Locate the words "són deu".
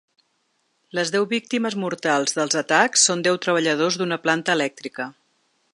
3.09-3.37